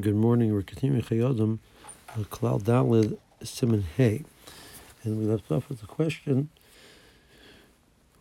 [0.00, 0.54] Good morning.
[0.54, 1.58] We're continuing Chayodim,
[2.30, 4.24] Klal Dalid Siman Hay.
[5.02, 6.48] And we left off with the question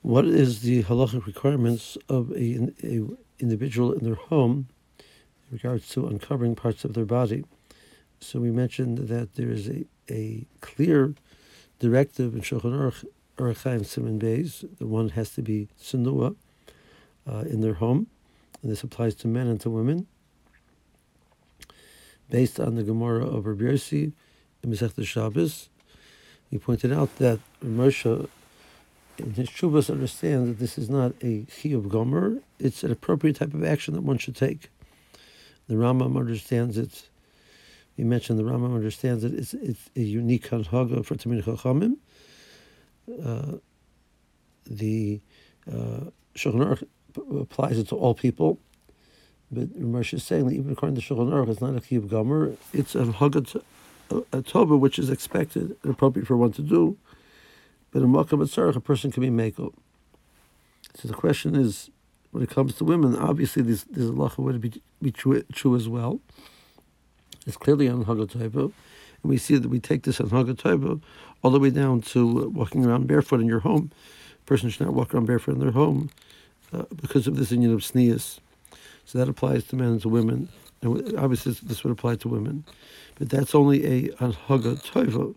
[0.01, 3.05] what is the halachic requirements of a, a
[3.39, 4.67] individual in their home
[4.99, 5.05] in
[5.51, 7.45] regards to uncovering parts of their body?
[8.19, 11.13] So we mentioned that there is a, a clear
[11.79, 13.05] directive in Shulchan Aruch,
[13.37, 16.35] Arachayim Siman Beis, the one has to be sunua
[17.25, 18.07] uh, in their home,
[18.61, 20.07] and this applies to men and to women
[22.31, 24.13] based on the Gemara of Rabbi Yossi
[24.63, 25.69] in Masechta Shabbos.
[26.49, 28.27] He pointed out that Moshe,
[29.19, 33.53] in his Shuvas, understands that this is not a chiyuv gomer; it's an appropriate type
[33.53, 34.69] of action that one should take.
[35.67, 37.09] The Rambam understands it.
[37.95, 41.97] He mentioned the Rambam understands that it's, it's a unique hanhaga for Talmidei Chachamim.
[43.23, 43.57] Uh,
[44.65, 45.19] the
[45.69, 46.87] uh, Shulchan
[47.39, 48.57] applies it to all people.
[49.51, 52.53] But Ramesh is saying that even according to Shulchan Aruch, it's not a chiyuv gomer;
[52.73, 53.61] it's a hagat
[54.11, 56.97] a tova which is expected and appropriate for one to do.
[57.91, 59.73] But in Makam Tzarech, a person can be mako.
[60.95, 61.89] So the question is,
[62.31, 65.87] when it comes to women, obviously this this halacha would be be true, true as
[65.89, 66.21] well.
[67.45, 68.73] It's clearly on hagat tova, and
[69.23, 71.01] we see that we take this on hagat tova
[71.43, 73.91] all the way down to walking around barefoot in your home.
[74.41, 76.09] A person should not walk around barefoot in their home
[76.73, 78.39] uh, because of this union of tznius.
[79.05, 80.49] So that applies to men and to women.
[80.81, 82.63] And obviously, this would apply to women.
[83.15, 85.35] But that's only a anhaga.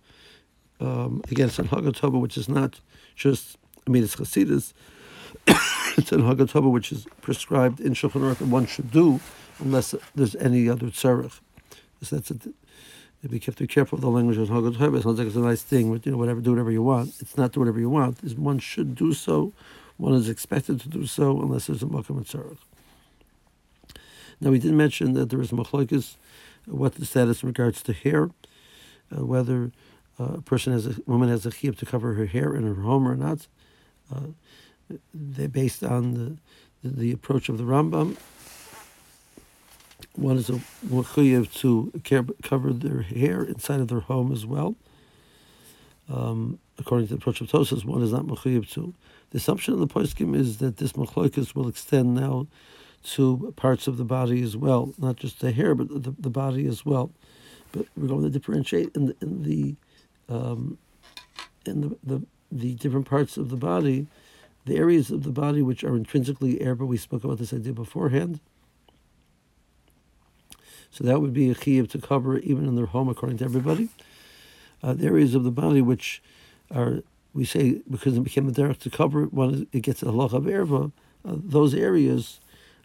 [0.80, 2.80] Um, again, it's anhaga tova, which is not
[3.14, 4.72] just, I mean, it's chasidus.
[5.46, 9.20] it's anhaga which is prescribed in Shulchan Aruch that one should do
[9.58, 11.40] unless there's any other tzarech.
[12.02, 12.34] So that's a,
[13.32, 15.36] you have to be careful of the language of Hanhaga Tova, it sounds like it's
[15.36, 17.14] a nice thing, you know, whatever, do whatever you want.
[17.20, 18.22] It's not do whatever you want.
[18.38, 19.52] One should do so.
[19.96, 22.58] One is expected to do so unless there's a makam and tzarech.
[24.44, 26.16] Now, we did mention that there is machlokes,
[26.66, 28.28] what the status in regards to hair,
[29.10, 29.72] uh, whether
[30.20, 32.82] uh, a person has a woman has a chiyuv to cover her hair in her
[32.82, 33.46] home or not.
[34.14, 34.28] Uh,
[35.14, 36.36] they're based on the,
[36.82, 38.18] the, the approach of the Rambam.
[40.14, 44.76] One is a chiyuv to care, cover their hair inside of their home as well.
[46.12, 48.92] Um, according to the approach of Tosfos, one is not mechuyev to.
[49.30, 52.46] The assumption of the poskim is that this machlokes will extend now
[53.04, 56.66] to parts of the body as well, not just the hair, but the, the body
[56.66, 57.10] as well.
[57.72, 59.76] But we're going to differentiate in the in the
[60.28, 60.78] um,
[61.66, 64.06] in the, the the different parts of the body,
[64.64, 66.74] the areas of the body which are intrinsically air.
[66.74, 68.40] But we spoke about this idea beforehand.
[70.90, 73.88] So that would be a chiyuv to cover even in their home, according to everybody.
[74.82, 76.22] Uh, the areas of the body which
[76.70, 77.02] are
[77.34, 80.44] we say because it became a derech to cover one, it gets a halach of
[80.44, 80.92] erva.
[81.24, 82.38] Uh, those areas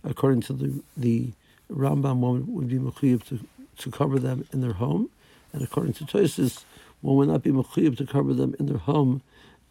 [0.04, 1.32] according to the the
[1.72, 3.40] Rambam, one would be mechuyev to,
[3.78, 5.10] to cover them in their home,
[5.54, 6.64] and according to Tosfos,
[7.02, 9.22] one would not be mechuyev to cover them in their home,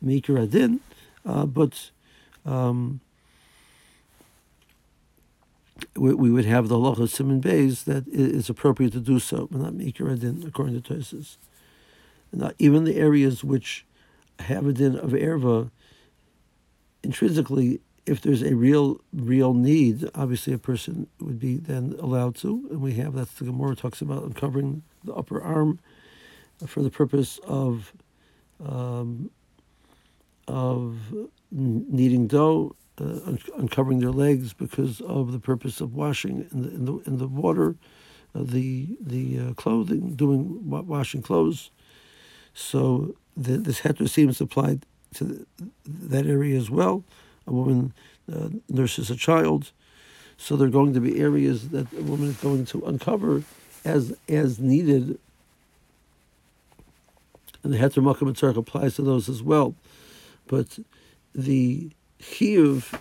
[0.04, 0.80] mikra adin,
[1.26, 1.90] uh, but
[2.46, 3.00] um,
[5.96, 9.48] we, would have the halacha of Siman Beis that it is appropriate to do so,
[9.50, 11.36] but not mikra adin according to Tosfos.
[12.32, 13.84] Now, even the areas which
[14.38, 15.70] have a din of erva,
[17.02, 22.66] intrinsically if there's a real real need, obviously a person would be then allowed to,
[22.70, 25.78] and we have that's the Gemara talks about uncovering the upper arm
[26.66, 27.92] for the purpose of
[28.64, 29.30] um,
[30.46, 30.96] of
[31.50, 36.68] kneading dough, uh, un- uncovering their legs because of the purpose of washing in the
[36.70, 37.76] in the, in the water,
[38.34, 41.70] uh, the the uh, clothing, doing washing clothes.
[42.54, 45.46] So the, this heter seems applied to
[45.86, 47.04] that area as well
[47.48, 47.92] a woman
[48.32, 49.72] uh, nurses a child.
[50.36, 53.42] So there are going to be areas that a woman is going to uncover
[53.84, 55.18] as as needed.
[57.62, 59.74] And the Heter Makam applies to those as well.
[60.46, 60.78] But
[61.34, 63.00] the chiyuv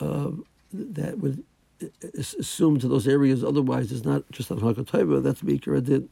[0.00, 0.30] uh,
[0.72, 1.42] that would
[2.18, 6.08] assume to those areas otherwise is not just on Hakataiba, that's Mikra Adin.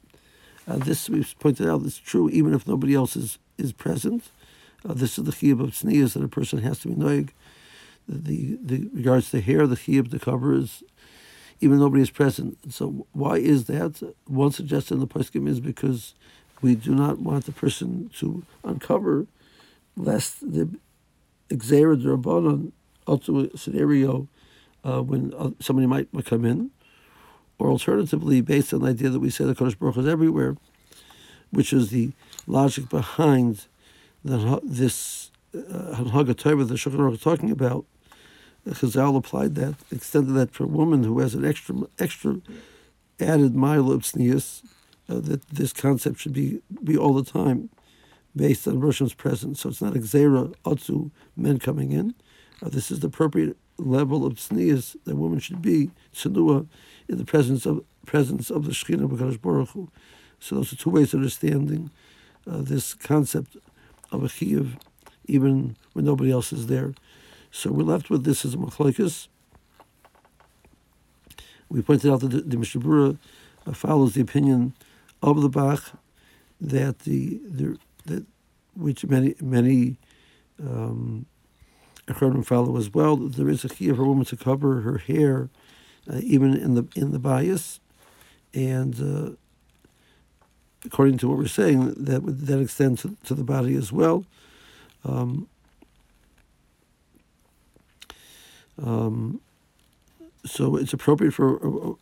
[0.66, 4.30] Uh, this we've pointed out is true even if nobody else is, is present.
[4.86, 7.30] Uh, this is the chiyuv of tznias that a person has to be noig
[8.08, 10.82] the, the regards to hair, the chiyuv to cover is
[11.60, 12.72] even nobody is present.
[12.72, 14.14] So why is that?
[14.26, 16.14] One suggestion in the poskim is because
[16.60, 19.26] we do not want the person to uncover,
[19.96, 20.68] lest the
[21.50, 22.72] exera drabanan
[23.06, 24.28] also a scenario
[24.84, 26.70] uh, when uh, somebody might, come in,
[27.58, 30.56] or alternatively, based on the idea that we say the Kadosh Baruch is everywhere,
[31.50, 32.12] which is the
[32.46, 33.66] logic behind
[34.24, 37.84] the, this uh, Hanhaga Torah the Shulchan Aruch is talking about,
[38.66, 42.40] Chazal applied that, extended that for a woman who has an extra extra
[43.20, 44.62] added Milo Tznius,
[45.08, 47.68] uh, that this concept should be, be all the time
[48.34, 49.60] based on Rosham's presence.
[49.60, 52.14] So it's not a Xera Otsu, men coming in.
[52.62, 56.66] Uh, this is the appropriate level of Tznius that woman should be, Tsunua,
[57.08, 59.90] in the presence of presence of the Shekhinah HaKadosh Baruch Hu.
[60.40, 61.90] So those are two ways of understanding
[62.46, 63.56] uh, this concept
[64.12, 64.76] of a chiyuv,
[65.26, 66.94] even when nobody else is there.
[67.54, 69.28] So we're left with this as a machlokes.
[71.68, 73.16] We pointed out that the, the Mishnah Berurah,
[73.64, 74.74] uh, follows the opinion
[75.22, 75.92] of the Bach
[76.60, 78.26] that the, the that
[78.74, 79.98] which many many
[80.60, 81.26] um,
[82.42, 83.16] follow as well.
[83.16, 85.48] There is a chiyuv for a woman to cover her hair,
[86.12, 87.78] uh, even in the in the bias,
[88.52, 89.36] and uh,
[90.84, 94.24] according to what we're saying, that would that extend to, to the body as well.
[95.04, 95.48] Um,
[98.82, 99.40] um,
[100.44, 101.94] so it's appropriate for a,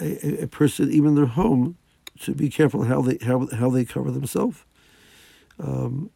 [0.00, 1.76] a, a, person, even their home,
[2.20, 4.64] to be careful how they how, how they cover themselves.
[5.58, 6.10] Um,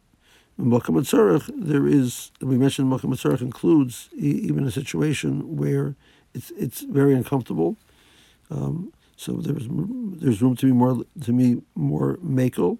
[0.57, 5.95] there is we mentioned Makam includes even a situation where
[6.33, 7.75] it's it's very uncomfortable.
[8.51, 12.77] Um, so there's there's room to be more to me more makel,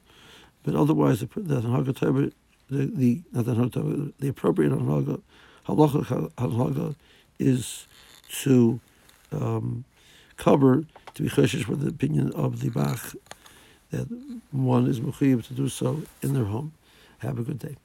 [0.64, 2.22] but otherwise the the the
[2.70, 5.22] the the the appropriate halacha
[5.68, 6.96] halacha
[7.40, 7.88] is
[8.42, 8.80] to
[9.32, 9.84] um,
[10.38, 13.16] cover to be cheshish for the opinion of the Bach
[13.92, 14.08] that
[14.52, 16.74] one is mechuyev to do so in their home.
[17.20, 17.76] Have a good day.